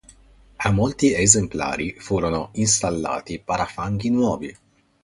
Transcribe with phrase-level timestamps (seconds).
[0.55, 4.57] A molti esemplari furono installati parafanghi nuovi.